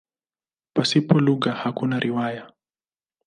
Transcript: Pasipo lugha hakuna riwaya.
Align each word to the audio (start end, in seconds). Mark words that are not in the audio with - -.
Pasipo 0.75 1.15
lugha 1.25 1.51
hakuna 1.61 1.95
riwaya. 2.03 2.43